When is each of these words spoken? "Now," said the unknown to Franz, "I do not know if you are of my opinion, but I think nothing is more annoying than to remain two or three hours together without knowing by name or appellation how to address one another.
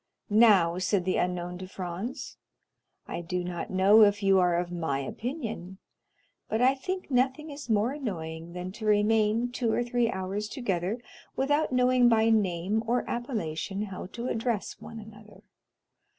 "Now," 0.31 0.79
said 0.79 1.05
the 1.05 1.17
unknown 1.17 1.59
to 1.59 1.67
Franz, 1.67 2.37
"I 3.07 3.21
do 3.21 3.43
not 3.43 3.69
know 3.69 4.01
if 4.01 4.23
you 4.23 4.39
are 4.39 4.57
of 4.57 4.71
my 4.71 4.97
opinion, 4.97 5.77
but 6.49 6.59
I 6.59 6.73
think 6.73 7.11
nothing 7.11 7.51
is 7.51 7.69
more 7.69 7.91
annoying 7.91 8.53
than 8.53 8.71
to 8.71 8.87
remain 8.87 9.51
two 9.51 9.71
or 9.71 9.83
three 9.83 10.09
hours 10.09 10.47
together 10.49 10.99
without 11.35 11.71
knowing 11.71 12.09
by 12.09 12.31
name 12.31 12.81
or 12.87 13.07
appellation 13.07 13.83
how 13.83 14.07
to 14.07 14.27
address 14.27 14.77
one 14.81 14.97
another. 14.97 15.43